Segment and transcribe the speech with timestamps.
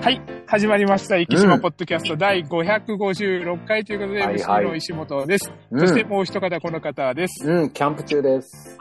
[0.00, 0.22] はい。
[0.46, 1.16] 始まりました。
[1.18, 5.52] 生島ポッドキャスト第556回ということで、はい MC はいの石本です。
[5.72, 7.44] うんそしてもう一方この方です。
[7.44, 8.78] うん、キャンプ中です。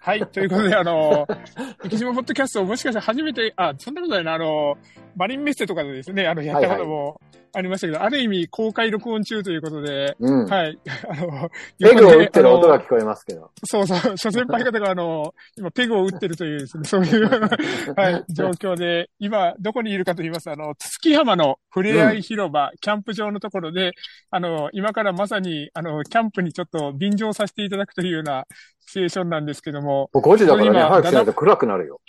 [0.00, 0.26] はい。
[0.26, 1.26] ということで、あの、
[1.88, 4.76] 生島ポッドキャストをもしかしたら初めて、あ、そんなことないな、あの、
[5.16, 7.20] マリンメッセとかでですね、あの、やったことも
[7.54, 10.46] ありましたけど、ある意味公開録音中ということで、うん。
[10.46, 10.78] はい。
[11.08, 13.50] あの、ペグを打ってる音が聞こえますけど。
[13.64, 23.92] そうそう、 諸先輩方があの、今ペグを打ってるというですね、 そういう、はい、状況で、今、どこにいるかと言いますと、あの、月浜のふれあい広場、キャンプ場のところで、
[24.30, 28.44] あの、今からまさに、あの、キャンプにちょっと便乗させていただくというような
[28.86, 32.00] シチュエーションなんですけども、もう5時だからね、今早くしないと暗くなるよ。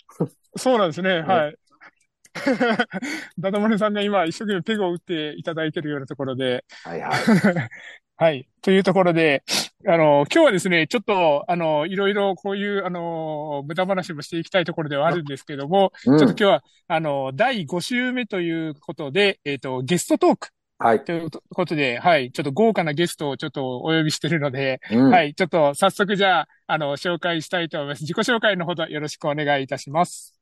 [0.57, 1.57] そうなんですね、んはい。
[3.37, 7.11] ダダモネさんが今一生懸命ペグを打っていただいているようなところで、はいはい。
[8.19, 8.47] はい。
[8.63, 9.43] というところで、
[9.87, 21.03] あの、今日はですね、ちょっと、あの、いろいろこういう、あの、無駄話もしていきたいところではあるんですけども、うんちょっと今日は、あの、第5週目ということで、えっ、と、ゲストトークはい。
[21.03, 25.09] ということで、はい、ちょっと豪華なゲストをちょっとお呼びしているので、うん。
[25.09, 28.01] はい、ちょっと早速じゃあ、あの、紹介したいと思います。
[28.01, 30.35] 自己紹介のほどよろしくお願いいたします。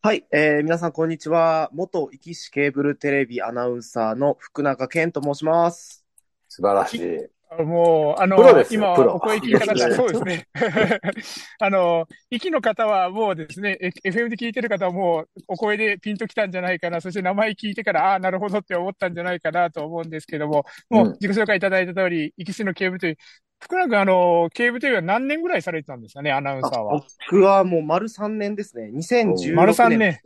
[0.00, 1.70] はい、えー、皆さんこんにちは。
[1.72, 6.04] 元壱岐市ケーブルテレビアナウンサーの福永健と申します。
[6.48, 7.39] 素晴らしい。
[7.50, 8.36] あもう、あの、
[8.70, 10.46] 今、お声聞いた方、 そうですね。
[11.58, 23.16] あの、息の方はもうですね、え FM で聞いてる方はもう、お声でピンときたんじゃないかな、そして名前聞いてから、ああ、なるほどって思ったんじゃないかなと思うんですけども、もう自己紹介いただいた通り、壱岐市の警部という、
[23.58, 27.02] 福永君、あの、警部というのは何年ぐらいされてたんですかね、アナウンサーは。
[27.30, 28.90] 僕はもう丸3年ですね。
[28.94, 30.20] 2016年丸3年。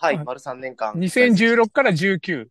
[0.00, 0.92] はい丸3年間。
[0.94, 2.46] 2016から19。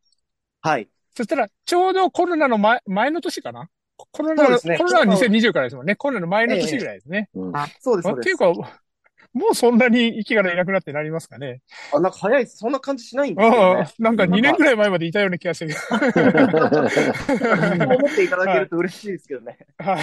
[0.61, 0.89] はい。
[1.15, 3.69] そしたら、ちょうどコロナの前、前の年かな
[4.11, 5.95] コロナねコロナは2020からですもんね。
[5.95, 7.29] コロナの前の年ぐらいですね。
[7.33, 7.53] うん。
[7.79, 8.37] そうです、あっていう。
[8.37, 8.53] か、
[9.33, 11.61] もうそんなに息がいなくなってなりますかね。
[11.93, 12.57] あ、なんか早いです。
[12.57, 13.91] そんな感じしないんですけどねああ、。
[13.97, 16.07] なんか2年くらい前までいたような気がしてるけそう思
[18.11, 19.57] っていただけると嬉しいですけどね。
[19.79, 19.85] ど。
[19.85, 20.01] はい。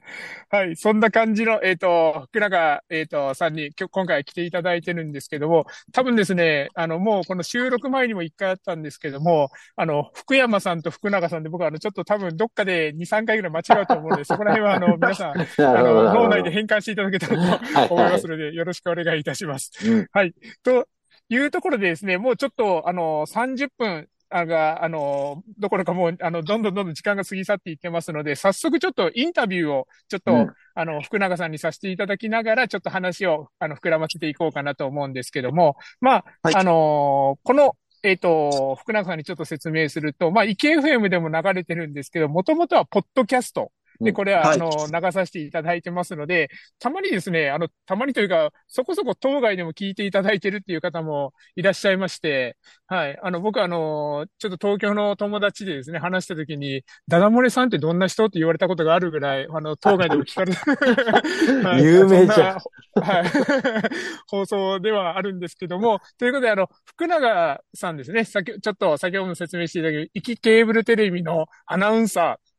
[0.50, 0.76] はい。
[0.76, 19.70] そんな感じの、えっ、と、福永、えっ、と、さんに今日、今回来ていただいてるんですけども、多分ですね、あの、もうこの収録前にも一回あったんですけども、あの、福山さんと福永さんで僕はあの、ちょっと多分どっかで2、3回ぐらい間違うと思うので、 そこら辺はあの、皆さん、 あの、脳内で変換していただけたらとはい思いはいますので、よろしくお願いいたします。
[19.84, 20.34] うんはい。
[20.62, 20.86] と
[21.28, 43.72] いうところでですね、もうちょっと、あの、30分、あが、あの、どころかもう、あの、どんどんどんどん時間が過ぎ去っていってますので、早速ちょっとインタビューを、ちょっと、うんあの、福永さんにさせていただきながら、ちょっと話を、あの、膨らませていこうかなと思うんですけども、まあ、はいあのこの、えっ、と、福永さんにちょっと説明すると、まあ、池 FM でも流れてるんですけど、もともとはポッドキャスト。
[44.00, 44.14] で、うん。
[44.14, 44.54] これは、はい。
[44.54, 52.56] あの、流させていただいてますので、たまにですね、あの、たまにというか、そこそこ当該でも聞いていただいてるっていう方もいらっしゃいまして、
[52.86, 53.18] はい。
[53.22, 60.52] あの、僕はあの、ちょっと東京の友達でですね、話した時に、ダダ漏れさんってどんな人って言われたことがあるぐらい、あの、当該でも聞かれ
[61.62, 61.82] はい。
[61.82, 62.58] 有名じゃん。
[63.00, 63.24] はい。
[64.28, 72.49] 放送ではあるんですけども、ということで、あの、福永さんですね、先、ちょっと先ほども説明していただける、生きケーブルテレビのアナウンサー、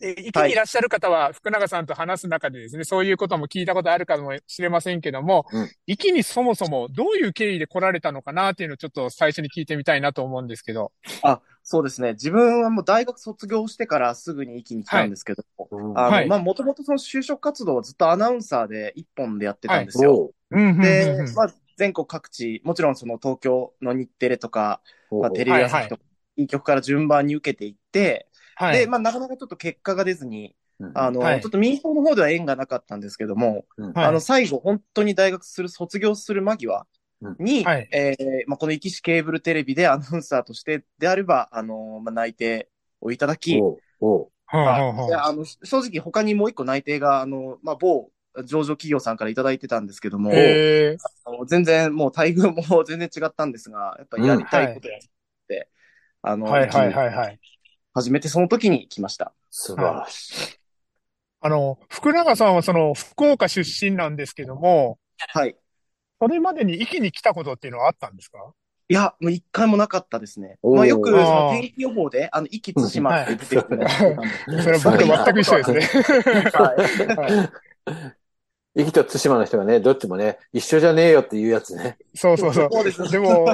[0.00, 5.70] え、生きにいらっしゃる方は、福永さんと話す中でですね、そういうことも聞いたことあるかもしれませんけども、うん。
[5.86, 10.92] 生きにそもそもどういう経緯で来られたのかなっていうのをちょっと最初に聞いてみたいなと思うんですけど。
[11.22, 12.12] あ、そうですね。
[12.12, 15.98] 自分はもう大学卒業してからすぐに壱岐に来たんですけど、うん。
[15.98, 16.26] あの、はい。
[16.26, 20.30] まあ、もともとその就職活動はずっとアナウンサーで一本でやってたんですよ。
[20.50, 24.80] でまあ、全国各地、もちろんその東京の日テレとか、
[25.10, 26.02] まあ、テレビ朝日とか、
[26.36, 28.28] いい曲から順番に受けていって、
[28.64, 28.80] はい。
[28.80, 31.40] で、まあ、なかなかちょっと結果が出ずに、うんあの、はい。
[31.40, 33.66] ちょっと民放の方では縁がなかったんですけども、
[34.00, 36.86] あの、最後、本当に大学する、卒業する間際
[37.38, 37.88] に、はい。
[37.90, 42.68] えーまあ、この壱岐市ケーブルテレビでアナウンサーとしてであれば、あの、まあ、内定
[43.00, 44.32] をいただき、おうおう。
[44.46, 44.84] は
[45.24, 48.10] あの、正直他にもう一個内定が、あの、まあ、某
[48.44, 54.68] 上場企業さんからいただいてたんですけども、えあの全然もう待遇も 全然違ったんですが、やっぱりやりたい。
[54.72, 55.00] ことやっ
[55.48, 55.68] て、
[56.22, 57.14] あー、の、はいはいはいい。
[57.14, 57.40] はい。
[57.94, 59.32] 初めてその時に来ました。
[59.50, 60.58] 素晴らしい。
[61.40, 64.98] あの、福永さんはその福岡出身なんですけども、
[65.28, 65.56] はい。
[66.20, 68.38] それまでに壱岐に来たことっていうのはあったんですか？
[68.88, 70.58] いや、もう一回もなかったですね。
[70.62, 74.14] まあ、よく、天気予報で、あの、壱岐対馬って出てくるんですけ
[74.52, 76.20] どそれは僕と全く一緒ですね。
[76.52, 77.52] はいはい
[78.74, 81.98] 生きと対馬の人がね、どっちもね、一緒じゃねえよっていうやつね。
[82.14, 82.68] そうそうそう。
[82.72, 83.46] そうですでも、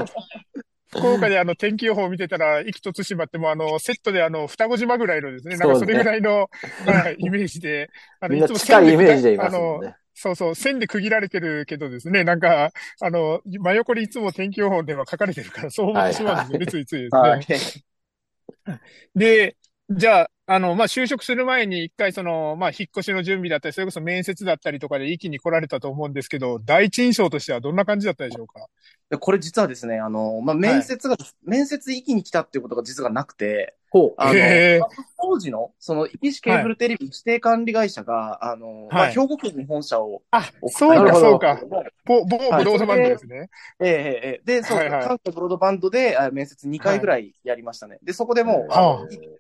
[0.91, 6.49] 福岡であの天気予報を見てたら、壱岐と対馬ってもうあの、セットであの、双子島ぐらいのですね、なんかそれぐらいの、
[6.87, 7.91] はい、イメージで、
[8.21, 9.97] あの、みんなつも近いイメージでいますあの、もんね。
[10.15, 17.21] そうそう、線で区切られてるけどですね、なんか、あの、真横にいつも天気予報では書かれてるから、そう思ってしまうんですよね、ついついですね。
[17.21, 17.47] はい。
[19.15, 19.57] で、
[19.91, 28.67] じゃあ、あの、まあ、就職する前に一回その、まあ、引っ越しの準備だったり、それこそ面接だったりとかで一気に来られたと思うんですけど、第一印象としてはどんな感じだったでしょうか？
[29.11, 34.15] でこれ実はですね、あの、まあ、面接が、面接一気に来たっていうことが実はなくて、ほう。
[34.19, 34.87] あの
[35.19, 41.59] 当時の、その、イシケーブルテレビ指定管理会社が、あの、まあ、はい兵庫県に本社をあ、置そうか、そうか。
[42.05, 43.49] 某、某ブロードバンドですね。
[43.81, 47.99] ええええええで、そう、はいはい関西ブロードバンドであ面接2回ぐらいやりましたね。
[48.03, 48.73] で、そこでもう、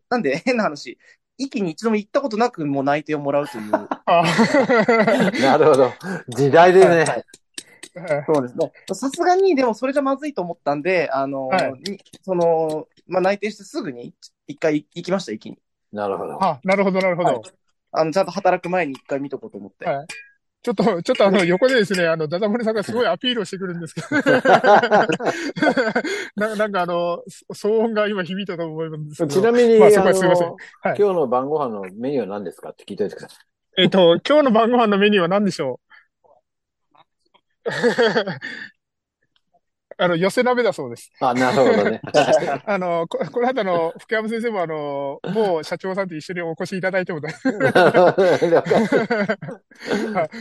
[0.08, 0.98] なんで 変な話、
[1.36, 3.70] 一気に一度も行ったことなくもう内定をもらうという。
[4.06, 4.24] あ
[5.42, 5.92] なるほど。
[6.30, 7.04] 時代でね。
[8.26, 8.72] そうですね。
[8.92, 14.14] さすがに、でもそれじゃまずいと思ったんで、あの、はいにその、まあ、内定してすぐに
[14.46, 15.58] 一回行きました、一気に。
[15.92, 16.42] なるほど。
[16.42, 17.28] あ、なるほど、なるほど。
[17.28, 17.40] はい
[17.90, 19.86] あの、ちゃんと働く前に一回見とこうと思って。
[19.86, 20.06] はい
[20.60, 24.08] ちょっと、ちょっとあの、 横でですね、あの、ダダモリさんがすごいアピールをしてくるんですけど、
[26.34, 29.40] ななんかあの、そ騒音が今響いたと思うんですけど。
[29.40, 32.70] ちなみに、まああの、そこはすいませんはい今日の晩ご飯のメニューは何ですか？
[32.70, 33.38] って聞いておいてください。
[33.82, 35.87] えっと、今日の晩ご飯のメニューは何でしょう？
[40.00, 41.10] あの、寄せ鍋だそうです。
[41.20, 42.00] あ、なるほどね。
[42.64, 48.12] あの、こ、この後あの、福山先生もあの、某社長さんと一緒にお越しいただいても大丈夫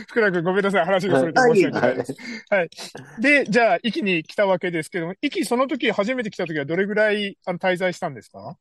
[0.06, 0.84] 福良君ごめんなさい。
[0.84, 2.14] 話がそれて申し訳ないです。
[2.50, 2.70] はい。
[3.20, 8.56] で、じゃあ、壱岐に来たわけですけども、壱岐その時初めて来た時はどれぐらいあの滞在したんですか？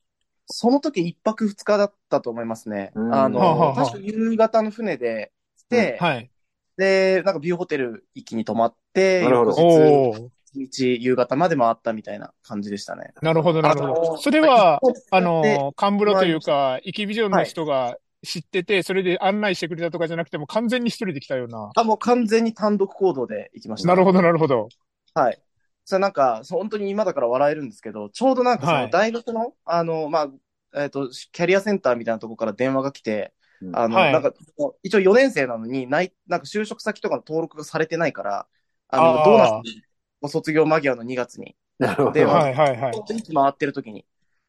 [0.47, 2.91] その時一泊二日だったと思いますね。
[2.95, 6.31] うんあの、はあ確か夕方の船で来て、はい。
[6.77, 13.13] で、なんかビューホテル一気に泊まって、なるほど翌日、夕方まで回ったみたいな感じでしたね。
[13.21, 14.01] なるほど、なるほあど。
[14.13, 14.79] のそれは、
[15.11, 21.71] あでの、カンブロというか、イキビジョンの人が知ってて、それで案内してくれたとかじゃなくても、完全に一人で来たような。
[21.75, 23.87] あ、もう完全に単独行動で行きました。
[23.87, 24.69] なるほど、なるほど。
[25.13, 25.41] はい。
[25.83, 30.29] それなんか、そう本当に今だから笑えるんですけど、ちょうどなんかそはいの大学の、あの、ま
[30.73, 34.33] あ、えっ、と、キャリアセンターみたいなところから電話が来て、うんあの、はいなんか、
[34.83, 38.47] 一応4年生なのに、ない、なんか就職先とかの登録がされてないから、
[38.89, 39.69] あの、あうなって
[40.21, 42.31] ご卒業間際の2月に、なるほでど。
[42.31, 42.93] はい、はい、はい。
[42.93, 44.05] 回ってる時に。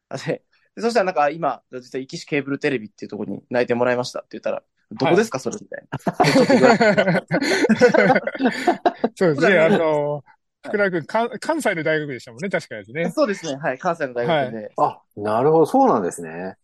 [0.09, 0.43] あで
[0.75, 7.21] でそしたらなんか今、実は、イキシケーブルテレビっていうところに泣いてもらいましたって言ったら、どこですか、それみたいな。
[9.15, 10.23] そうですね、 あの、
[10.65, 13.11] 福良君、か関西の大学でしたもんね、確かですね。
[13.11, 13.55] そうですね。
[13.55, 13.77] はい。
[13.77, 14.71] 関西の大学で。
[14.77, 15.65] あ、なるほど。
[15.65, 16.57] そうなんですね。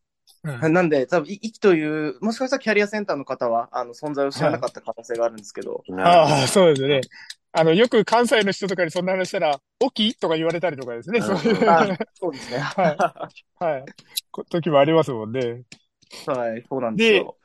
[0.46, 7.02] うんなんで、多分、いイキという、もしかしたらキャリアセンターの方は、あの、存在を知らなかった可能性があるんですけど、なるほああ、そうですね。
[7.52, 11.56] あの、よく関西の人とかにそんな話したら、オキとか言われたりとかですね、そういう、
[12.14, 12.58] そうですね。
[12.60, 13.86] い、はい、
[14.30, 15.64] こ時もありますもんね。
[16.28, 17.38] はい、そうなんですよ。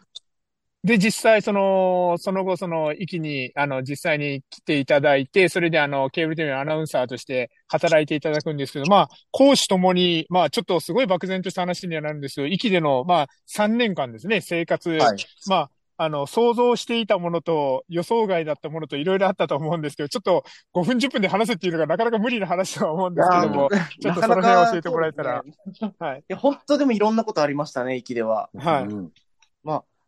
[0.83, 15.19] で、実際、その、その後、その、域に、あの、実際に来ていただいて、それで、あの、ケーブルテレビのアナウンサーとして働いていただくんですけど、まあ、講師ともに、まあ、ちょっとすごい漠然とした話にはなるんですけど、域での、まあ、3年間ですね、生活、はい。
[15.49, 15.71] まあ、
[16.03, 23.69] あの、想像していたものと予想外だったものといろいろあったと思うんですけど、ちょっと5分10分で話せっていうのがなかなか無理な話とは思うんですけども、
[24.01, 26.21] ちょっとその辺を教えてもらえたらそうですねはい。
[26.21, 28.49] いや、本当でもいろんなことありましたね、駅では。
[28.57, 29.13] はいうん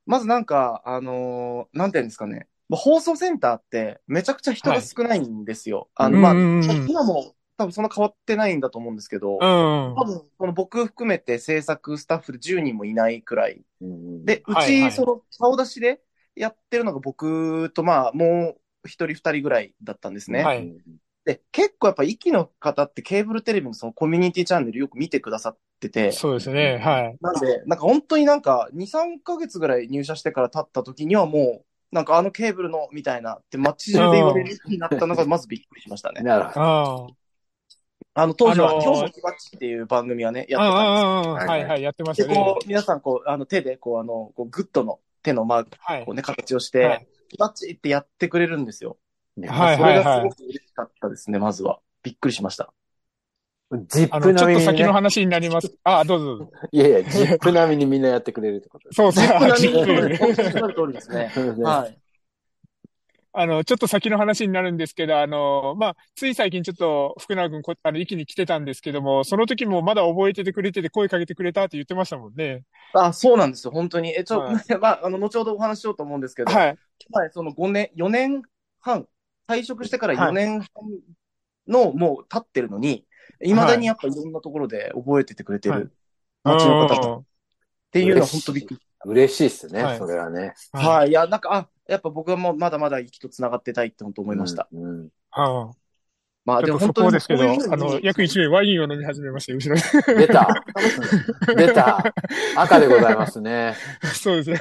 [0.07, 2.49] まずなんか、あのーなんていうんですかね。
[2.69, 5.89] まあ放送センターってめちゃくちゃ人が少ないんですよ。
[5.95, 9.39] あの、まあ、今も多分そんな変わってないんだと思うんですけど、うん。
[9.41, 13.63] 多分、この僕含めて制作スタッフで10人もいないくらい。
[13.81, 16.01] うんで、うはいはいち、その、顔出しで
[16.35, 20.43] やってるのが僕と、まあ、もう一人二人ぐらいだったんですね。
[20.43, 20.73] はい
[21.25, 27.17] で、結構やっぱ、壱岐の方ってケーブルテレビのそのコミュニティチャンネルよく見てくださってて、そうですね、はい。
[27.21, 36.23] なんで、なんか本当になんか、2、3ヶ月ぐらい入社してから経った時にはもう、なんかあのケーブルの、みたいなって街中で言われるようになったのがまずびっくりしましたね。
[36.25, 36.61] なるほど。
[36.61, 37.07] あ
[38.15, 40.65] あの、当時は、あのー今日もキバッチっていう番組はね、やあ。
[40.65, 42.37] ってたんですはいはいはい、やってましで、たね。
[42.37, 46.15] こう、皆さん、こう、あの、手で、こう、あの、こうグッドの手のマーク、はいこう。
[46.15, 48.99] ね、形をしはてい、バッチってやってくれるんですよ。
[49.49, 51.81] はいそれがすごく嬉しかったですね、まずは。
[52.03, 52.73] びっくりしました。
[53.87, 54.65] ジッあの、ちょっとプ並みにね。
[54.67, 55.73] 先の話になります。
[55.85, 56.53] あ、どうぞどうぞ。
[56.71, 58.97] いやいや、ジップ並みにみんなやってくれるってことです。
[58.97, 61.33] そうそう、ジッ本当におっしる通りですね。
[61.63, 61.99] ははい。
[63.35, 72.65] あの、ちょっと先の話になるんですけど、あの、まあ、つい最近ちょっと福永君こ、あの、駅に来てたんですけども、その時もまだ覚えててくれてて声かけてくれたって言ってましたもんね。
[72.93, 74.15] あ、そうなんですよ、本当に。
[74.15, 76.79] え、ちょ、はい まあ、あの、後ほどお話ししようと思うんですけど、はい。
[77.11, 78.43] 前、その5年、4年
[78.81, 79.07] 半、
[79.49, 80.69] 退職してからはい4年半
[81.69, 83.07] の、もう経ってるのに、
[83.43, 85.93] 未だにやっぱいろんなところで覚えててくれてはいる
[86.45, 87.25] 街の方うんっ
[87.93, 88.81] ていうのは本当びっくり。
[89.05, 90.55] 嬉しいっすね、はいそれはね。
[90.73, 91.11] はい。
[91.11, 94.69] いや、なんか、あ、やっぱ僕はもうまだまだ生きと繋がってたいって本当思いました。
[94.73, 94.83] うん。
[94.83, 95.82] うんはあ
[96.45, 99.77] まあ、でも本当にこですけど、あの、約1名ワインを飲み始めまして、後ろ
[100.19, 100.65] 出た。
[101.57, 102.15] 出た。
[102.57, 103.75] 赤でございますね。
[104.03, 104.09] で。
[104.09, 104.61] そうですね。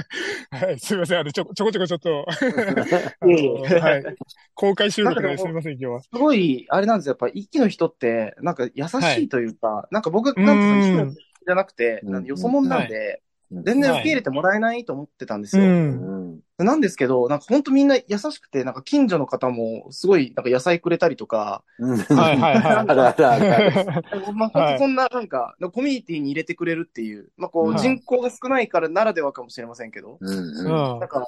[0.50, 1.18] はい、すいません。
[1.18, 4.16] あの、ちょ、ちょこちょこちょっと、はい。
[4.54, 6.00] 公開収録ですみません、今日は。
[6.00, 7.10] すごい、あれなんですよ。
[7.10, 8.94] やっぱ、息の人って、なんか優し
[9.24, 13.20] いというか、なんか僕、うんなんていうの、息の人じゃなくて、うんなんかよそ者なんで、
[13.50, 15.62] 全然受け入れてもらえないと思ってたんですう。
[15.62, 15.66] よ。
[15.66, 16.40] うんん。
[16.58, 21.96] なんですけど、なんか本当みんな優しくて、なんか近所の方もすごいなんか野菜くれたりとか、うん。
[21.96, 24.32] はいはいはいあるあるあ。
[24.32, 31.26] まあ本当そんななんか、コミュニティに入れてくれるっていう、まあこはいう人口が少ないからならではかもしれませんけど、うんなんか、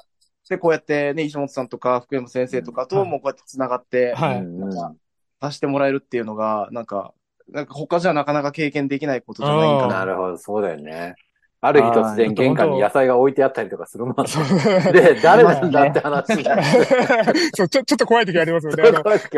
[0.49, 4.41] で、こうやってね、石本さんとか福山先生とかとはいもこうやって繋がって、はい。
[4.41, 4.97] うんうん
[5.41, 7.15] させてもらえるっていうのが、なんか、
[7.49, 9.99] なんか他じゃなかなか経験できないことじゃないんかな。
[9.99, 11.15] なるほど、そうだよね。
[11.63, 14.15] ある日突然玄関に野菜が置いてあったりとかするもん。
[14.91, 16.63] で、誰なんだって話になる。
[17.53, 18.83] そう、ちょ、ちょっと怖い時ありますよね。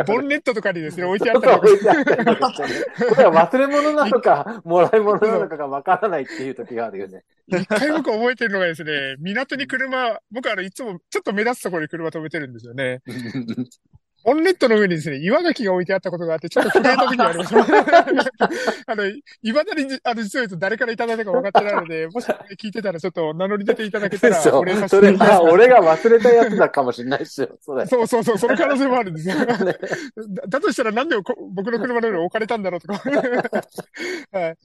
[0.07, 2.51] ボンネットとかにですね、置いてあったり置いてあったりとか
[3.09, 7.23] これは忘れ物なのか、もらい物なのかがわからないっていう時があるよね。
[7.49, 13.01] 一回僕覚えてるのがですね、港に車、僕あの、いつもちょっと目立つところに車止めてるんですよね。
[14.23, 18.49] ボンネットの上にですね、岩牡蠣が置いてあったことがあって、ちょっと震えた時がありました。
[18.87, 22.27] あの、いまだにじ、あの、実を言うと誰からいただいたか分かってないので、 もし
[22.57, 25.31] 聞いてたらちょっと名乗り出ていただけたら、そお礼さいただきます。
[25.31, 27.57] は俺が忘れたやつだかもしれないっすよ。
[27.59, 27.85] それ。
[27.85, 29.35] そうそうそう、その可能性もあるんですよ。
[29.35, 29.45] ね
[30.15, 33.01] だだとしたらなんでこ僕の車の上に置かれたんだろうとか。
[34.31, 34.57] はい。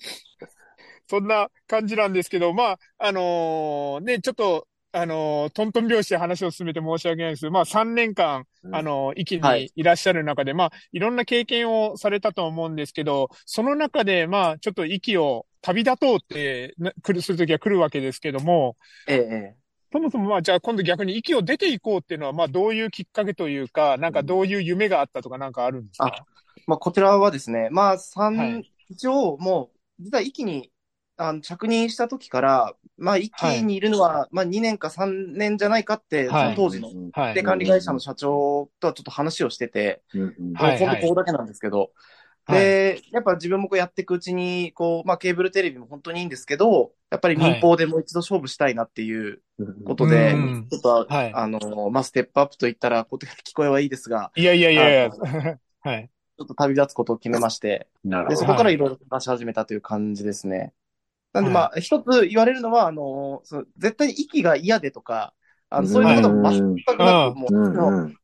[1.08, 4.66] そんな感じなんですけど、まあ、あのーね、ちょっと、
[5.00, 7.48] あのートントン拍子で話を進めて申し訳ないんです。
[7.50, 9.62] まあ3年間、あのー、域はい。
[9.62, 18.76] にいらっしゃる中で、まあ、いろんな経験をされたと思うんですけど、その中で、まあ、ちょっと息を旅立とうってな、来る、するときは来るわけですけども、
[19.06, 19.20] ええ、え
[19.54, 19.56] え。
[19.92, 26.26] そもそもまあ、じゃあ今度逆に息を出ていこうっていうのは、まあ、どういうきっかけというか、なんかどういう夢があったとかなんかあるんですか？
[26.66, 28.72] まあこちらはですね、まあ三、はい。
[28.90, 30.70] 一応もう、実は息に
[31.18, 36.44] あの着任した時から、まあ息にいるのは、まあ2年か3年じゃないかって、はい。
[36.44, 37.34] その当時のはい。
[37.34, 37.42] で。
[37.42, 40.52] 管理会社の社長とはちょっと話をしてて、うんうん。
[40.54, 41.90] はい本当ここだけなんですけど、
[42.46, 42.60] はい。
[42.60, 49.42] で、やっぱ自分もこうやっていくうちに、こう、まあケーブルテレビも本当にいいんですけど、やっぱり民放でもう一度勝負したいなっていう
[49.84, 51.32] ことで、うんちょっと、はい。
[51.34, 53.18] あの、まあステップアップと言ったら、聞
[53.54, 55.10] こえはいいですが、いやいやいやいや。
[55.10, 55.58] あ、
[55.88, 56.10] はい。
[56.38, 58.36] ちょっと旅立つことを決めまして、で、なるほど。
[58.36, 60.72] そこからいろいろ話し始めたという感じですね。
[61.32, 65.34] なんでまあ、一つ言われるのは、あの、その絶対息が嫌でとか、
[65.70, 66.50] あの、そういうことも
[66.86, 68.14] 全くなく、もう、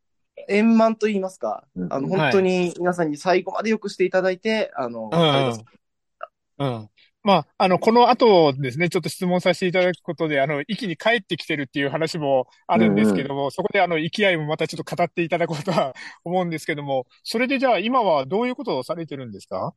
[0.48, 1.92] 円満と言いますか、うん。
[1.92, 5.48] あの、本当に皆さんに最後まで良くしていただいて、あの、うん。
[5.48, 5.64] うん
[6.58, 6.90] うん。
[7.22, 15.94] まあ、あの、この後ですね、ちょっと質問させていただくことで、あの、息に帰ってきてるっていう話もあるんですけども、そこであの、生き合いもまたちょっと語っていただこうとは
[16.24, 19.74] 思うんですけども、それでじゃあ今はどういうことをされてるんですか？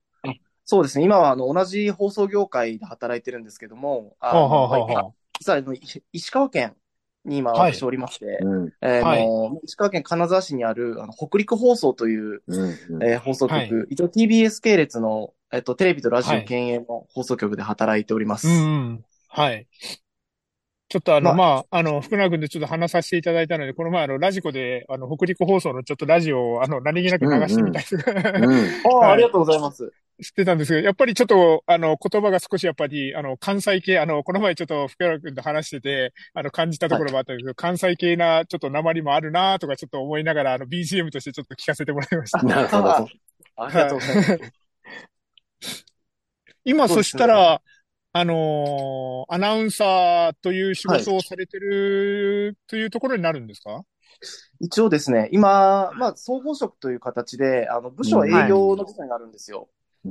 [0.69, 1.05] そうですね。
[1.05, 6.75] 今は、あの、同じ放送業界で働いてるんですけども、あの、はあはあはあはあ実はあの、石石川県
[7.23, 18.49] に今はい私おりまして、うんえーはいあの石川県金沢市にある、あの、北陸放送という、うんうんえー放送局、はい一応 TBS 系列の、えっと、テレビとラジはいオ兼営の放送局で働いております。
[18.49, 18.57] うんう
[18.95, 19.05] ん。
[19.29, 19.67] はい。
[20.89, 28.21] ちょっとあの、ままあ、あの、福永君でちょっと話させていただいたので、この前あの、ラジコで、あの、北陸放送のちょっとラジオを、あの、何気なく流してみたりとか、うん
[28.85, 29.91] ああ、はいありがとうございます。
[30.23, 42.41] 知ってたんですけど、やっぱりちょっと、あの、言葉が少しやっぱり、あの、関西系、あの、この前ちょっと福原君と話してて、あの、感じたところもあったんですけど、関西系な、ちょっと鉛もあるなとかちょっと思いながら、あの、BGM としてちょっと聞かせてもらいました。
[42.41, 42.89] なるほど。
[42.89, 43.07] あ
[43.57, 44.39] ありがとうございます。
[46.65, 47.61] 今、そしたら、
[48.13, 53.83] あのーアナウンサーという仕事をされてるというところになるんですか？
[54.59, 59.69] 一応ですね、今、まあ、総合職という形で、あの、部署は営業の部署になるんですよ。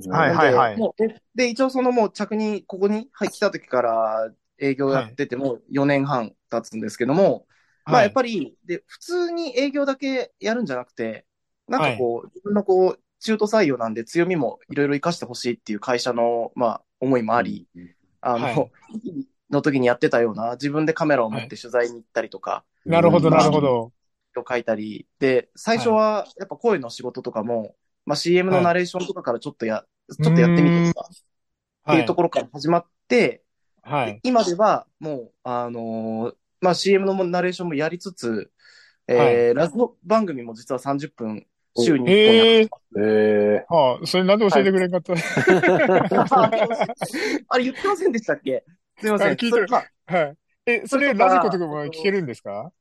[0.08, 0.32] はい。
[0.32, 7.46] はいはいで、で、一応そのもう着任、ここに入ってきた時から営業やってても4年半経つんですけども、
[7.88, 11.26] まあやっぱり、で、普通に営業だけやるんじゃなくて、
[11.68, 17.68] なんかこう、自分のこう、中途採用なんで強みもいろいろ活かしてほしいっていう会社の、まあ、思いもあり、
[18.20, 18.70] あの、はい。
[19.50, 23.32] の時にやってたような、自分でカメラを持って取材に行ったりとか、なるほど、うん。
[23.32, 23.92] なるほど。
[24.36, 27.74] を書いたり、で、最初はやっぱ声の仕事とかも、
[28.04, 29.84] まあ CM のナレーションとかからちょっとや、
[30.20, 31.16] ちょっとやってみてとか、っ
[31.88, 33.44] ていうところから始まって、
[33.82, 34.20] はい。
[34.22, 38.50] 今ではもう、あのーまあ CM のナレーションもやりつつ、
[39.08, 42.68] えーラジオ番組も実は30分、週に1本え。
[42.98, 43.00] え
[43.62, 43.66] え。
[43.68, 45.12] はあ、それなんで教えてくれんかった、
[47.48, 48.64] あれ言ってませんでしたっけ？
[49.00, 49.32] すいません。
[49.32, 50.36] あ聞いてるはい。
[50.66, 52.72] え、それラジコとかも聞けるんですか？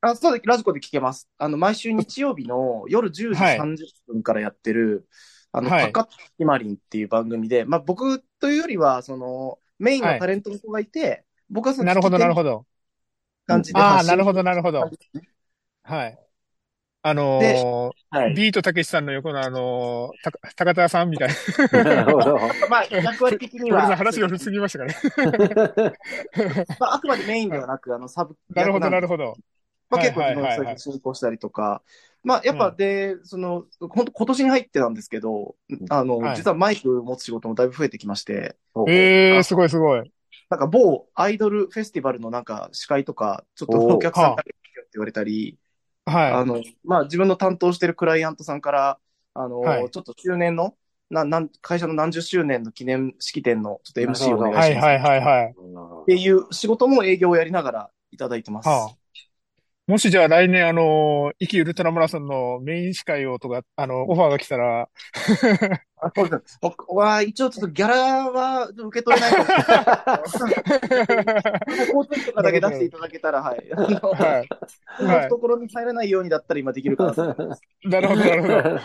[0.00, 1.28] あ、そうで、ラジコで聞けます。
[1.38, 5.08] あの、毎週日曜日の夜10時はい30分からやってる、
[5.52, 6.08] あの、はいパカッ
[6.38, 12.50] キマリンっていう番組で、まあ僕というよりは、その、メインのタレントの子がいて、僕はその、なるほど、なるほど。
[12.50, 12.66] ど。
[13.46, 14.80] 感じでああ、なるほど、なるほど
[15.84, 16.21] はい。
[17.04, 18.34] あのでーはい。
[18.34, 21.28] ビートたけしさんの横のあのー、た高田さんみたい
[21.72, 21.84] な。
[21.84, 22.38] なるほど。
[22.70, 24.94] まあ、役割的には、話が古すぎましたかね。
[26.78, 29.34] まあ、あくまでメインではなく、あの、サブなるほど、なるほほど。
[29.90, 31.82] まあ、結構、はいはいはいはいその進行したりとか、
[32.22, 35.56] まあ、やっぱ、うんで、その、本当今年に入ってなんですけど、
[35.90, 38.56] あの、はい実はマイク持つ仕事もだいぶ増えてきまして、
[38.88, 40.12] ええー、すごいすごい。
[40.48, 44.52] なんか某アイドルフェスティバルのなんか司会とか、ちょっとお客さんからって
[44.94, 45.58] 言われたり、
[46.04, 48.98] あはの、まあ自分の担当してるクライアントさんから、
[49.34, 50.76] あの、はいちょっと周年の、
[51.10, 54.52] な、なん、会社の何十周年の記念式典のちょっと MC をお願い。
[54.52, 54.84] いします。
[54.86, 55.50] はいはいはいはい。
[55.50, 58.68] っていう仕事も営業をやりながらいただいてます。
[58.68, 59.01] はあ。
[59.88, 64.88] もしじゃあ来年あの、イキウルトラマラソンのメイン司会をとか、あの、オファーが来たら、
[66.04, 69.44] あそうです僕は一応ちょっとギャラは受け取れないか
[70.22, 70.64] もしれない。
[71.86, 73.68] 交通費とかだけ出していただけたら、はい。
[73.70, 75.24] はい。
[75.28, 77.62] 懐に入らないようにだったら今できるかなと思います。
[77.84, 78.80] なるほど、なるほど。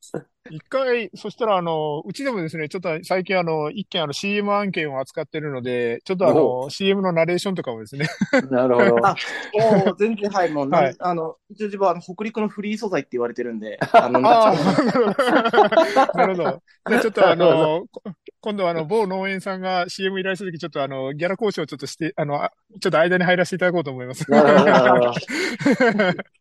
[0.50, 8.08] 一回、そしたら、あの、うちでもですね、ちょっと最近、あの、一件、あの、CM 案件を扱ってるので、ちょっとあの、CM のナレーションとかもですね、
[8.50, 9.06] なるほど。
[9.06, 9.14] あ
[9.54, 15.14] もう全然、はい、もう、 はいあの、一応自分はあの北陸のフリー素材って言われてるんで、 あの、ああ、ななるほど。
[16.14, 16.62] なるほど。
[16.88, 18.02] じゃあちょっとあの、こ
[18.40, 24.28] 今度あの、某農園さんが CM 依頼したとき、ちょっとあの、ギャラ交渉をちょっとして、あの、あちょっと間に入らせていただこうと思います。
[24.28, 25.12] なるほどなるほど。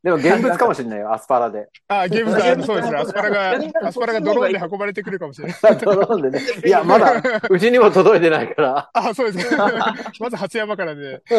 [0.04, 1.68] でも現物かもしれないよ、アスパラで。
[1.88, 2.98] あ、ゲームさん、そうですね。
[2.98, 5.58] アスパラが、アスパラがドローンで運ばれてくるかもしれない。
[5.78, 6.40] ドローンでね。
[6.66, 8.90] いや、まだ、うちにも届いてないから。
[8.94, 9.58] あ、そうですね。
[10.20, 11.22] まず初山からで。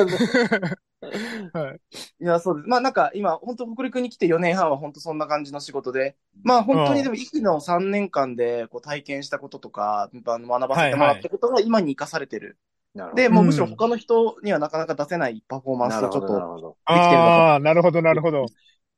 [1.52, 1.80] はい。
[2.20, 2.68] いや、そうです。
[2.68, 12.58] まあなんか今、本当北陸に来て4年半は本当そんな感じの仕事で、まあ本当にでも、息の3年間でこう体験したこととか、あの学ばせてもらったことが今に生かされてる。
[12.94, 16.76] なるほどで、もうむしろうん他の人にはなかなか出せないパフォーマンスをちょっと、ほど。
[16.86, 18.46] できてるのかああ、なるほど、なるほど。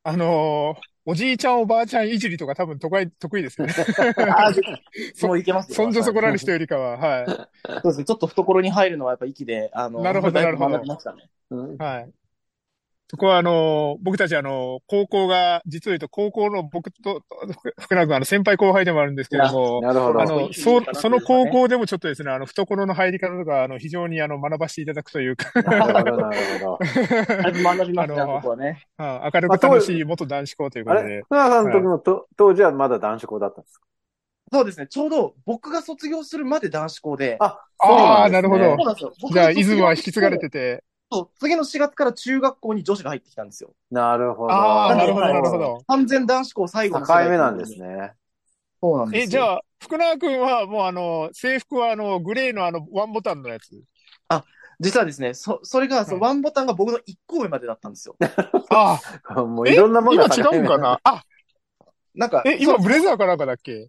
[0.02, 3.74] あのーおじいちゃんおばあちゃんいじりとか多分得意、得意ですよね。
[4.30, 5.74] ああ、もういけますよ。
[5.74, 8.04] そんじょそこらの人よりかは、はそうですね。
[8.04, 11.28] ちょっと懐に入るのはやっぱ息で、あの、なるほどなるほど学びましたね。
[11.50, 11.76] うんい。
[11.78, 12.10] はい。
[13.14, 17.22] そこはあのー僕たちあの、高校が、実を言うと高校の僕と、
[17.80, 20.20] 福永君あの先輩後輩でもあるんですけども、なるほど。
[20.20, 26.78] あの、そ、その高校でもちょっとですね、あの、懐の入り方とか、あの、非常にあの、学ばせていただくというか、なるほど、なるほど。
[27.42, 28.82] だいぶ学びましたね、あのここはね。
[28.96, 33.84] あ明るく楽しい元男子校ということで福永さんの時もと、当時はまだ男子校だったんですか？
[34.52, 34.86] そうですね。
[34.88, 38.76] ちょうど僕が卒業するまで男子校で、あ、ああ、なるほどそう。
[38.78, 39.12] なんですよ。
[39.22, 43.72] 僕じゃあ、イズムは引き継がれてて、そう次の4月から中学校に女子が入ってきたんですよ。
[43.90, 44.52] なるほど。
[44.52, 45.78] ああ、なるほど、はいなるほど。
[45.86, 47.76] 完全男子校最後境の世代目なんです。
[47.80, 47.86] ね。
[47.86, 48.12] え、
[48.80, 49.26] そうなんですよ。
[49.30, 53.70] じゃあ、福永君はもうあの、制服はあの、グレーのあの、ワンボタンのやつ？
[54.80, 58.16] 実はですね、そ、それが、そのはワンボタンが僕の1個上までだったんですよ。
[58.70, 59.00] ああ、
[59.30, 60.98] え もういろんなもの今が違うんかな？
[61.04, 61.22] あ、
[62.14, 63.88] なんか、え、今ブレザーかなんかだっけ？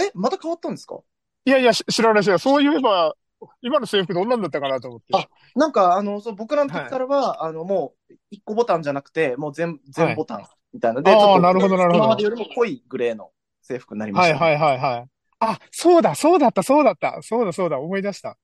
[0.00, 0.98] え、また変わったんですか？
[1.44, 2.40] いやいや、し知らない知らない。
[2.40, 3.14] そういえば、
[3.62, 5.06] 今の制服どんなんだったかなと思って。
[5.16, 13.30] あなんか、あの、そう僕らの時からは、あの、もう、1個ボタンじゃなくて、もう全、全ボタンみたいなので、あーちょっとなるほどなるほど今までよりも濃いグレーの
[13.62, 15.08] 制服になりました、はいはいはいはい。
[15.40, 17.18] あ、そうだ、そうだった、そうだった。
[17.22, 18.36] そうだ、そうだ、思い出した。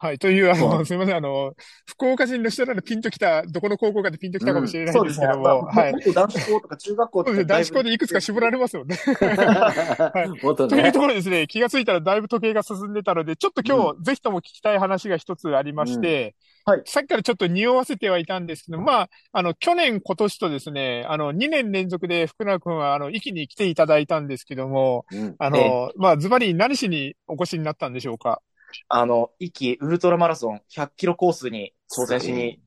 [0.00, 0.18] はい。
[0.18, 1.16] という、あの、すみません。
[1.16, 5.18] あの、福岡人の人らのピンときた、どこの高校かでピンときたかもしれないんです。
[5.18, 5.92] けども、まあはい。
[5.92, 7.24] 元男子校とか中学校。
[7.24, 7.44] とか。
[7.44, 8.96] 男子校でいくつか絞られますよ ね。
[8.96, 11.00] というと。
[11.00, 28.42] ころでですね、気がついたらだいぶ時計が進んでたので、ちょっと今日、ぜひとも聞きたい話が一つありまして、うんはいさっきからちょっと匂わせてはいたんですけど、まあ、あの、去年、今年とですね、あの、2年連続で福永君は、あの、息に来ていただいたんですけども、うんあの、まあ、ズバリ何しにお越しになったんでしょうか？
[28.88, 32.60] あの、一期ウルトラマラソン100キロコースに挑戦しに。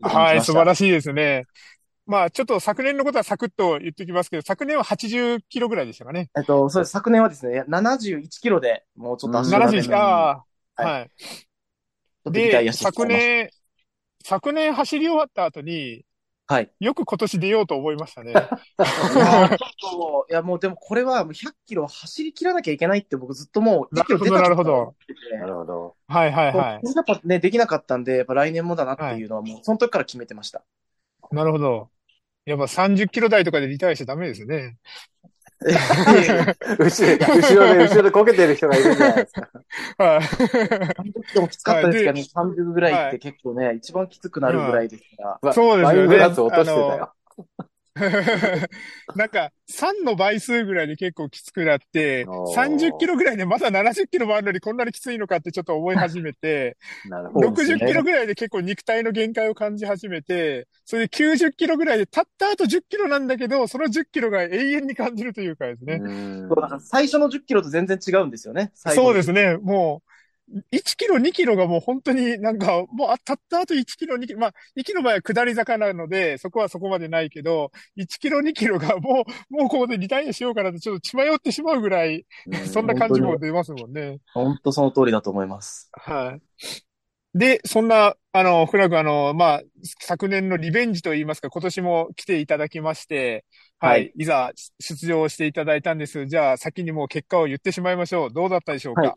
[0.00, 1.44] はい、素晴しらしいですね。
[2.06, 6.30] まあ、ちょっと昨年のことはサクッと言っておきますけど、昨年は80キロぐらいでしたかね。
[6.36, 6.40] い。
[6.40, 6.92] えっと、そうです。
[6.92, 10.44] 昨年はですね、71キロでもうちょっと足がね71、あ
[10.76, 11.10] あ、はいはい。
[12.32, 13.50] で、昨年、
[14.22, 16.13] 昨年走り終わった後に、た。
[16.46, 16.70] はい。
[16.78, 18.32] よく今年出ようと思いましたね。
[18.32, 18.34] い
[19.18, 19.56] や
[20.30, 24.94] いや、もうでもこれはもう100キロ走り切らなきゃいけないって僕ずっともう100キロ出たなるほどなるほ
[25.34, 25.96] どなるほど。
[26.06, 30.62] はいはいはやっぱね、できなかったんで、やっぱ来年もだなっていうのはもう、その時から決めてました。
[31.32, 31.34] い。
[31.34, 31.90] なるほど。
[32.44, 34.76] やっぱ30キロ台とかでリタイアしちゃダメですね。
[35.60, 35.76] 後ろ
[36.78, 39.48] 後ろで、後ろでこけてる人がいるんじゃないですか。
[39.98, 40.18] はい。
[40.20, 45.52] 30キロもきつかったですけどね、30ぐらいっはいて結構ね、一番きつくなるぐらいですから。
[45.52, 47.12] そうですよねワイングラス落としてたよ。
[49.14, 56.76] なんか、3の倍数ぐらいで結構きつくなって、おー30キロぐらいでまだ70キロもあるのにこんなにきついのかってちょっと思い始めて、
[57.08, 57.48] なるほど。
[57.50, 66.00] 60キロぐらいで結構肉体の限界を感じ始めて、それで90キロぐらいでたったあと10キロなんだけど、その10キロが永遠に感じるというかですね。
[66.02, 68.72] うんそう最初の10キロと全然違うんですよね。
[68.74, 69.56] そうですね。
[69.56, 70.13] もう、
[70.70, 82.26] 1キロ、2キロがもう本当になんか、もうあたったあと1キロ、2キロ、まあ、2キロ前は下り坂なので、そこはそこまでないけど、1キロ、2キロがもう、もうここでリタイアしようかなってちょっと血迷ってしまうぐらい、
[82.72, 84.18] そんな感じも出ますもんね。
[84.34, 85.90] 本当その通りだと思います。
[85.92, 86.42] はい。
[87.38, 89.62] で、そんな、あの、福良君、あの、まあ、
[90.00, 93.44] 昨年のリベンジといいますか、今年も来ていただきまして、
[93.80, 94.02] はい。
[94.02, 96.26] はいい、ざ出場していただいたんです。
[96.26, 98.32] じゃあ、先にもう結果を言ってしまいましょう。
[98.32, 99.00] どうだったでしょうか？
[99.02, 99.14] はい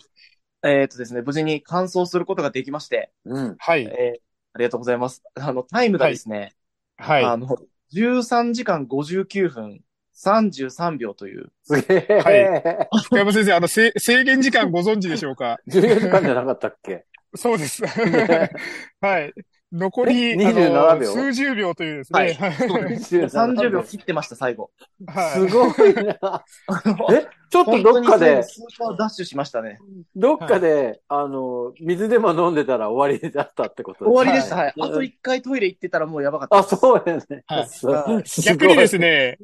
[0.63, 3.55] えっとですね、無事に完走することができまして、うん。
[3.57, 3.83] はい。
[3.83, 4.21] えー
[4.53, 5.21] ありがとうございます。
[5.35, 6.55] あの、タイムがですね、
[6.97, 7.23] はい。
[7.23, 7.59] あの、
[7.93, 9.81] 13時間59分
[10.15, 12.87] 33秒という、すげえ。
[12.89, 15.59] は福山先生、あの、せ制限時間ご存知でしょうか？
[15.69, 17.05] 14時間じゃなかったっけ？
[17.35, 17.83] そうです。
[17.83, 18.49] ね
[18.99, 19.33] はい。
[19.71, 20.33] 残り、え？
[20.33, 21.11] あ27の、秒？
[21.11, 22.37] 数十秒というですはいね。
[22.39, 24.71] 30秒切ってました、最後。
[25.07, 25.31] はい。
[25.31, 26.45] すごいな。
[27.11, 29.77] え、ちょっとどっかで、スーパーダッシュしましたね。
[30.15, 34.55] どっかで、あの、水でも飲んでたら終わりだったってこと終わりでした。
[34.55, 34.73] ははい。
[34.79, 36.63] あと一回トイレ行ってたらもうやばかったあ。
[36.63, 37.43] そうですね。
[37.47, 39.37] はい逆にですね、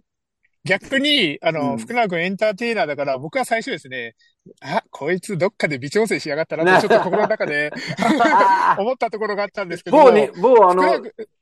[0.66, 1.78] 逆に、あの、うん。
[1.78, 4.16] 福永君エンターテイナーだから、僕は最初ですね、
[4.62, 6.72] あ、こいつどっかで微調整しやがったなね。
[6.72, 7.72] って、ちょっと心の中で
[8.80, 10.84] 思ったところがあったんですけど、某に、某あの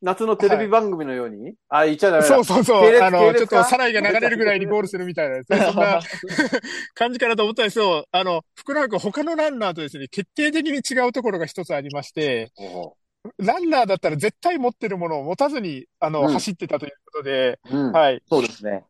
[0.01, 2.27] 夏のテレビ番組のように、あ、言っちゃダメだ。
[2.27, 6.01] そうそうそう、あの、ちょっとサライが流れるぐらいにゴールするみたいなね、そんな
[6.95, 12.95] 感じかなと思ったんですけど、あの、福永君他のランナーとですね、決定的に違うところが一つありまして、お
[13.37, 16.27] ランナーだったら絶対持ってるものを持たずに、あの、うん。
[16.33, 17.91] 走ってたということで、ううん。
[17.91, 18.21] はい。
[18.27, 18.83] そうですね。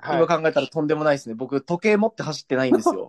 [0.00, 1.34] はい今考えたらとんでもないですね。
[1.34, 3.08] 僕、時計持って走ってないんですよ。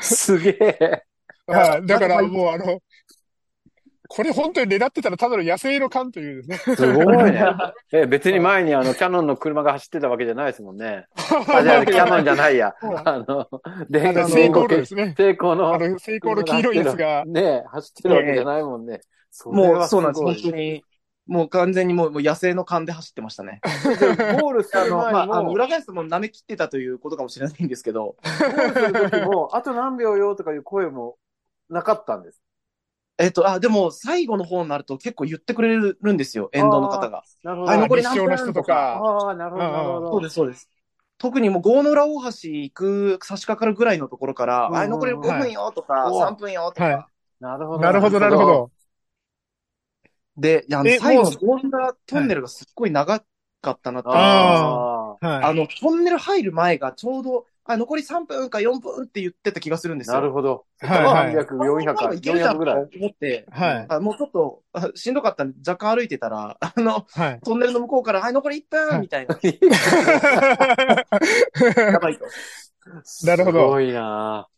[0.00, 1.04] すげえ。
[1.46, 1.86] はい。
[1.86, 2.80] だからはいもうあの、
[4.08, 6.76] これ本当に狙ってたらただの野生の勘というですね。
[6.76, 7.44] すごいね。
[7.92, 11.06] え、別に前にあの、キャノンの車が走ってたわけじゃないですもんね。
[11.14, 12.74] あ、じゃあ、キャノンじゃないや。
[13.04, 13.48] あの、
[13.90, 15.14] 電あの動成功のですね。
[15.16, 19.00] 成功のあの、成功の黄色いやつが、ね走ってるわけじゃないもんね。
[19.44, 20.22] もう、はそうなんです。
[20.22, 20.84] 本当に。
[21.28, 23.60] もう完全にもうもう野生の勘で走ってましたね。
[24.40, 31.16] ゴールすあの、る前まあ、あの、も、裏返すともう舐め切ってたということかもしれないんですけど、ゴールする時も、あと何秒よとかいう声も
[31.68, 32.42] なかったんです？
[33.18, 37.24] えっと、あ、でも、最後の方になると結構言ってくれるんですよ、沿道の方が。
[37.42, 37.70] なるほど。
[37.72, 38.94] はい残りの人とか。
[38.96, 40.10] ああ、なるほど、なるほど。
[40.12, 40.70] そうです、そうです。
[41.18, 47.08] 特にもう、郷野浦大橋行く、差し掛かるぐらいのところから、うんあ、残り5分よとか、はい3分よとか、は
[47.40, 47.80] なるほど。
[47.80, 48.46] なるほど、なるほ。
[48.46, 48.70] ど。
[50.38, 53.20] で、いやあのえ最後のも郷野浦トンネルがすっごい長
[53.60, 54.08] かったなって。
[54.10, 55.26] ああ。
[55.26, 55.44] はい。
[55.44, 60.14] あの、トンネル入る前がちょうど、あ、残り3分か4分って言ってた気がするんですよ。
[60.14, 60.64] なるほど。
[60.80, 62.88] はいはい300、400、いけるじゃ400んぐらい。
[62.88, 63.86] と思って、はい。
[63.88, 67.40] あもうちょっとあしんどかったんで若干歩いてたら、あの、はい。
[67.44, 69.36] トンネルの向こうから、はい、残り1はい分みたいな。
[71.92, 72.24] やばいと。
[73.26, 74.48] なるほどすごいな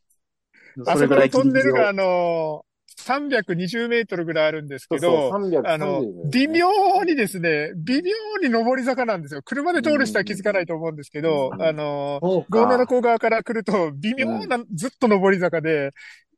[0.86, 2.64] あそこのトンネルが、あの、
[3.00, 6.68] 320メートルぐらいあるんですけそうど、そう、300、あの、微妙
[7.04, 9.42] にですね、微妙に上り坂なんですよ。
[9.42, 15.92] 車で通る人は気づかないと思うんですけど、うんあの、そうゴーナかの甲側から来ると、微妙な、ずっと上り坂で、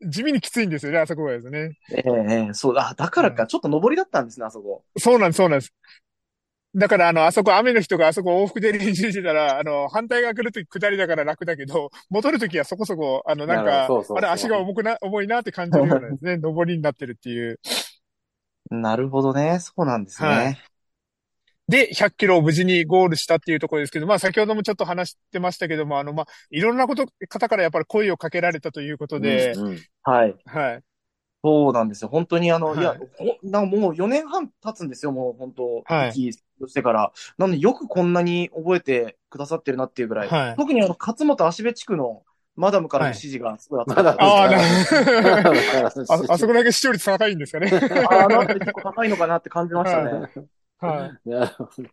[0.04, 1.72] 地味にきついんですよね、あそこがですね。
[1.92, 4.82] ええええそう、あ、だからか、ちょっと上りだったんですね、あそこ。
[4.98, 5.72] そうなんです、そうなんです。
[6.74, 17.60] だから、あの、あそこ、雨の人があそこ往復で練習してたら、あの、反対側来るとき下りだから楽だけど、 戻るときはそこそこ、あの、なんかそうそうそうあれ、足が重くな、重いなって感じるようなですね、 上りになってるっていう。
[18.70, 19.58] なるほどね。
[19.60, 20.28] そうなんですね。
[20.28, 20.58] はい
[21.68, 30.34] で、100キロを無事にゴールしたっていうところですけど、まあ先ほどもちょっと話してましたけども、あの、まあ、いろんなこと、方からやっぱり声をかけられたということで、うんうんはい。
[30.44, 30.82] はい。
[31.44, 32.08] そうなんですよ。
[32.08, 36.32] 本当にあの、はいい、や、ほなもう4年半経つんですよ、もう本当、はい息
[36.68, 37.12] してから。
[37.38, 40.28] なので、よくこんなに覚えてくださってるなっていうぐらい。
[40.28, 42.24] はい特にあの、勝本足部地区の
[42.56, 44.24] マダムからの指示がすごい熱かまだった。
[44.24, 44.58] ああ、な
[46.08, 47.70] ああ、あそこだけ視聴率高いんですかね。
[48.10, 50.10] ああ、なんか結構高いのかなって感じましたね。
[50.80, 51.28] はい。
[51.30, 51.88] なるほど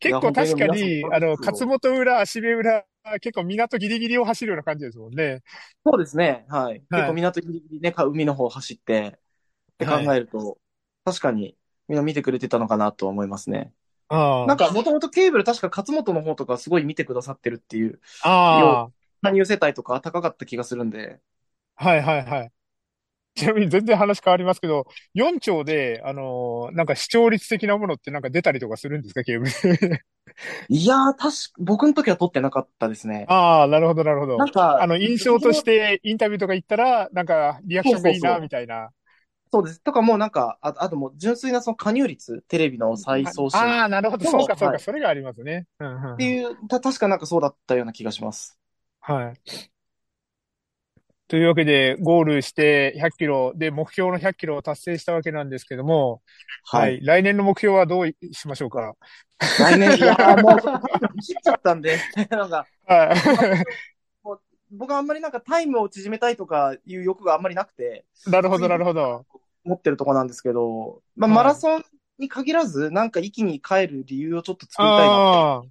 [0.00, 2.84] 結構確かいに、あの、勝本浦、足部浦、
[3.20, 5.42] 結構港ギリギリを走るような感じですもんね。
[5.86, 6.46] そうですね。
[6.48, 6.82] はい。
[6.90, 9.18] はい結構港ギリギリね、か海の方走って、
[9.74, 10.60] って考えると、
[11.04, 13.72] 確かにみんな見てくれてたのかなと思いますね。
[14.08, 21.20] あなんか、もともとケーブル確か勝本の方とかすごい見てくださってるっていう、あ、あ加入世帯とか高かった気がするんで。
[21.76, 22.52] あ、はいはいはい。
[23.36, 30.04] ちなみに全然話変わりますけど、4丁で、あのーなんか視聴率的なものってなんか出たりとかするんですか、ケーブル？
[30.68, 33.26] いやー、確か、僕の時は撮ってなかったですね。
[33.26, 34.50] ああ、なるほどなるほどなん。
[34.50, 38.90] か、あの、印象としてインタビューとか行ったら、なんかリアクションがいいな、みたいな。
[39.54, 39.80] そうです。
[39.80, 44.24] とかもうなんか、ああともう純粋なその加入率、テレビの再送信っああ、なるほど。
[44.24, 44.72] そうかそうか。
[44.72, 45.68] はいそれがありますね。
[45.78, 48.58] うんうんうんていう、た、確かなんかそうだったような気がします。
[49.00, 49.34] はい。
[51.28, 56.20] というわけで、ゴールして100キロで目標の100キロを達成したわけなんですけども、
[56.64, 56.96] ははい。
[56.96, 57.00] い。
[57.04, 58.94] 来年の目標はどうしましょうか？
[59.60, 60.68] 来年、いやーもう、走
[61.32, 61.96] っちゃったんで、
[62.30, 63.14] なんか、は
[64.70, 68.30] 僕はあんまりなんかタイムを縮めたいとかいう欲があんまりなくて、い。
[68.30, 69.24] なるほど、なるほど。
[69.64, 71.84] 持ってるとこなんですけど、まあ、はいマラソン
[72.18, 75.08] に限らず、なんか一気に帰る理由をちょっと作りたいなって。
[75.08, 75.62] ああ。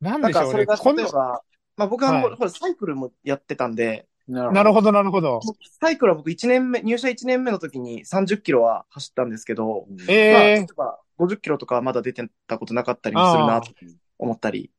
[0.00, 0.66] なんなんでしょうね。
[0.66, 1.42] かそれが例えば、
[1.76, 5.40] まあ僕はもう、はいほらサイクルもやってたんで、ななるほど、なるほど。
[5.80, 9.86] サイクルは僕1年目、入社1年目の時に30キロは走ったんですけど、ど。
[9.88, 13.70] まあ、例えええば50キロとかはまだ出てたことなかったりもするなと
[14.18, 14.70] 思ったり、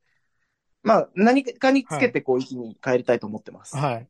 [0.84, 3.76] まあ何かにつけてこう一気に帰りたいと思ってます。
[3.76, 4.08] はい。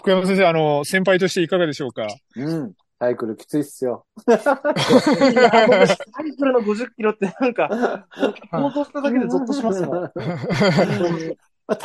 [0.00, 2.08] 福山先生、あの、先輩としていかがでしょうか？
[2.36, 2.72] うん。
[3.00, 4.04] サイクルきついっすよ。
[4.28, 8.06] いや僕サイクルの50キロってなんか、
[8.52, 10.12] 想像しただけでゾッとしますもん。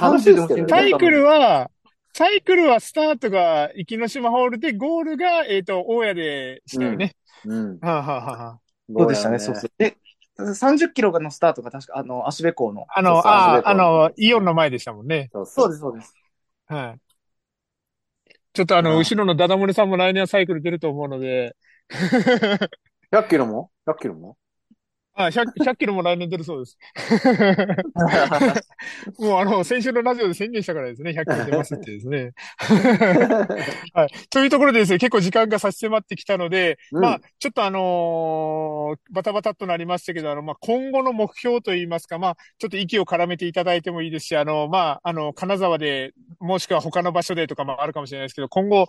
[0.01, 0.67] 楽しいですけどね。
[0.67, 1.71] サイクルは、
[2.11, 7.15] サイクルはスタートが壱岐島ホールで、ゴールが、えっ、と、大谷でしたよね。
[7.45, 7.79] うん。
[7.79, 8.59] はあ、はあはあ、
[8.93, 9.71] そうでしたね、そうそう。
[9.77, 9.95] で、
[10.53, 12.87] 30キロのスタートが確か、あの、足部港の。
[12.93, 15.29] あの、ああ、あの、イオンの前でしたもんね。
[15.45, 16.13] そうです、そうです。
[16.67, 17.04] はい。
[18.55, 18.97] ちょっとあの、うん。
[18.99, 21.55] 後ろのダダ漏れさんも来年はサイクル出ると思うので、
[23.11, 24.37] 100キロも ?100 キロも？
[25.15, 26.77] あ、100、100キロも来年出るそうです。
[29.19, 32.33] もうあの、先週のラジオで宣言したからですね、100キロ出ますってですね。
[33.93, 34.09] はい。
[34.29, 48.87] というところでですね、結構時間が差し迫ってきたので、うんまあ、ちょっとあのーバタバタっとなりましたけど、あの、まあ、今後の目標といいますか、まあ、ちょっと息を絡めていただいてもいいですし、あの、まあ、あの、金沢で、もしくは他の場所でとかもあるかもしれないですけど、今後、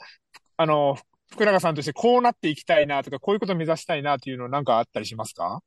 [0.56, 0.96] あの、
[1.30, 5.60] 福永さんとしてこうなっていきたいなとか、こういうことを目指したいなというのなんかあったりしますか？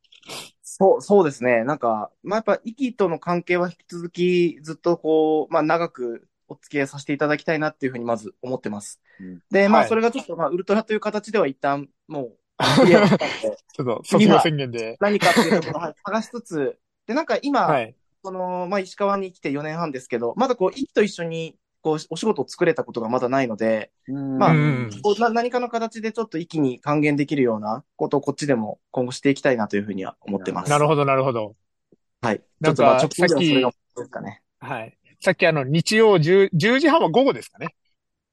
[0.80, 1.63] そう、そうですね。
[1.63, 9.02] なんか、まあ、やっぱ、イキとの関係は引き続き、ずっとこう、まあ、長くお付き合いさせていただきたいなっていうふうにまず思ってます。
[9.20, 12.38] うんで、まあ、はいそれがちょっと、まあ、ウルトラという形では一旦、もう、
[12.88, 14.98] ちょっと卒業宣言で。
[15.00, 17.96] 何かっていうところをはい探しつつ、で、なんか今、はい。
[18.22, 30.70] この、まあ、石川に来て4年半ですけど、まだこう、イキと一緒に、こう、お仕事を作れたことがまだないので、まあうんこうな何かの形でちょっと一気に還元できるようなことをこっちでも今後していきたいなというふうには思ってます。
[30.70, 31.56] なるほど、なるほど。
[32.22, 32.42] はい。
[32.60, 34.42] なんかちょっとまあ直近ではそれがさですかね。
[34.60, 34.98] はい。
[35.22, 37.76] さっきあの、日曜10、10時半は午後ですかね。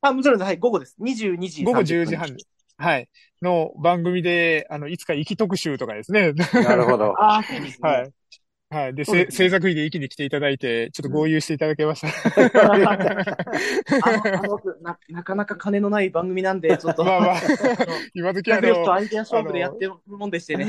[0.01, 0.47] あ、もちろんです。
[0.47, 0.97] はい、午後です。
[1.01, 1.73] 22時30分。
[1.73, 2.37] 午後10時半。
[2.79, 3.09] はい。
[3.43, 6.33] の番組で、あの、いつか行き特集とかですね。
[6.33, 7.15] なるほど。
[7.21, 7.89] ああ、そうですね。
[7.89, 8.13] はい。
[8.77, 8.95] はい。
[8.95, 12.09] で、せ制作費で一気に来ていただいて、ちょっと合流していただけました。
[12.75, 12.97] あの、あ
[14.43, 17.37] のな、なかなか金のない番組なんで、ちょっと、 まあまあ、
[18.12, 20.67] 今時あ学力との、アイデア勝負でやってるもんでしてね。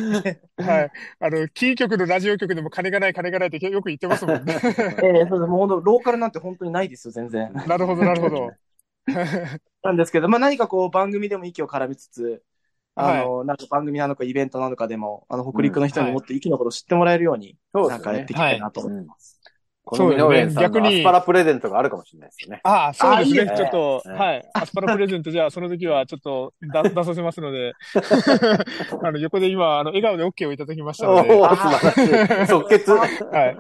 [0.58, 0.92] はい。
[1.20, 4.54] あの、キー局のラジオ局でも金がない、金がないってよく言ってますもんね。
[5.04, 5.50] ええそうです。
[5.50, 7.52] もうローカルなんて本当にないですよ、全然。
[7.68, 8.52] なるほど、なるほど。
[9.84, 12.42] なんですけど、まあ何かこう番組でも息を絡めつつ、
[12.98, 18.36] あの、なんか番組なのかイベントなのかでも、あの、北陸の人にもっと息のことを知ってもらえるように、そうですねなんかやってい。
[18.36, 19.40] きたいなと思います。
[19.88, 22.60] このミノレンさん逆にのアスパラプレゼントがあるかもしれないですね。
[22.64, 23.40] ああ、そうですね。
[23.40, 23.72] あいいですねちょっ
[24.04, 24.50] と、ねはい。
[24.54, 27.72] アスパラプレゼント、じゃあ、その時はちょっと出出させますので、
[29.02, 32.48] あの、横で今、あの、笑顔で OK をいただきましたので、おお、素晴らしい。
[32.48, 32.92] 即決。
[32.92, 33.08] は
[33.48, 33.58] い。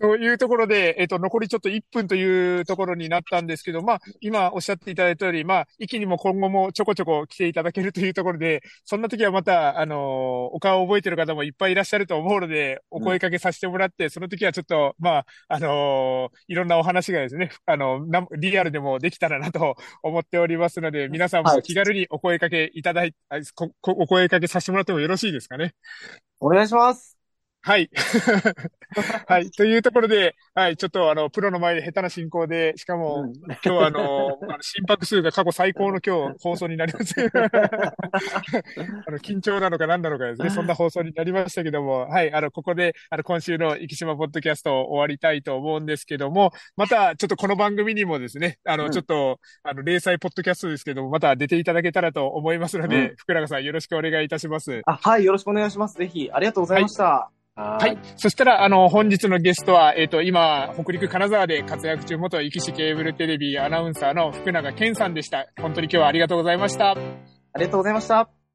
[0.00, 25.74] というところで、えっと、残りちょっと1分というところになったんですけど、まあ、今おっしゃっていただいたより、まあ、息にも今後もちょこちょこ来ていただけるというところで、そんな時はまた、あの、お顔を覚えてる方もいっぱいいらっしゃると思うので、お声かけさせてもらって、その時はちょっと、まあ、あのいろんなお話がですね、あの、なリアルでもできたらなと 思っておりますので、皆さんも気軽にお声かけいただい、あここお声かけさせてもらってもよろしいですかね？
[26.40, 27.15] お願いします。
[27.66, 27.90] はい。
[29.26, 29.50] はい。
[29.50, 30.76] というところで、はい。
[30.76, 37.12] ちょっとあの、プロの前で下手な進行で、しかも、うん、今日はあの、あの心拍数が過去最高の今日 放送になります。
[37.26, 37.26] あ
[39.10, 40.50] の、緊張なのか何なのかですね。
[40.50, 42.32] そんな放送になりましたけども、はい。
[42.32, 54.82] あの、ここで、あの、今週の生島ポッドキャストを終わりたいと思うんですけども、また、ちょっとこの番組にもですね、あの、ちょっと、あの、零細ポッドキャストですけども、また出ていただけたらと思いますので、うん、福永さんよろしくお願いいたします。
[54.86, 55.24] あ、はい。
[55.24, 55.98] よろしくお願いします。
[55.98, 57.04] ぜひ、ありがとうございました。
[57.04, 57.98] はいはい。
[58.16, 65.46] そしたら、あの、本日のゲストは、えっ、ー、と、今、北陸金沢で活躍中、元生きしケーブルテレビアナウンサーの福永健さんでした。
[65.58, 66.90] 本当に今日はありがとうございました。
[66.90, 66.94] あ
[67.58, 68.45] りがとうございました。